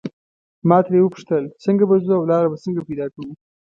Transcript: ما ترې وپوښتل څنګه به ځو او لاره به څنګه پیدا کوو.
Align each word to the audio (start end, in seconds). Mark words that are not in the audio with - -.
ما 0.69 0.77
ترې 0.85 0.99
وپوښتل 1.03 1.43
څنګه 1.63 1.83
به 1.89 1.95
ځو 2.05 2.13
او 2.19 2.23
لاره 2.31 2.47
به 2.51 2.57
څنګه 2.63 2.81
پیدا 2.89 3.05
کوو. 3.13 3.33